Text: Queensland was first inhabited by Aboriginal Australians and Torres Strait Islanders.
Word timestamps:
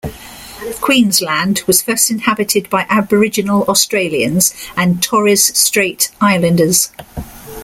Queensland 0.79 1.61
was 1.67 1.83
first 1.83 2.09
inhabited 2.09 2.67
by 2.71 2.87
Aboriginal 2.89 3.63
Australians 3.65 4.51
and 4.75 5.03
Torres 5.03 5.55
Strait 5.55 6.09
Islanders. 6.19 6.89